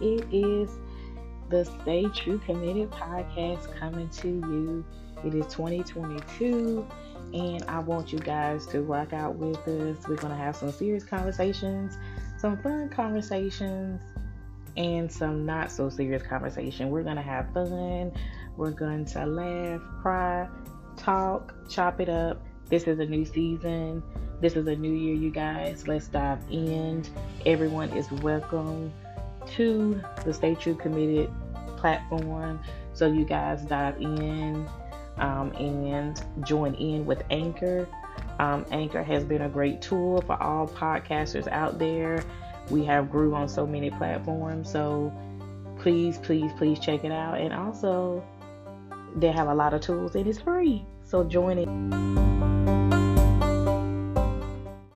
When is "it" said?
5.24-5.34, 22.00-22.08, 47.04-47.10, 51.58-52.47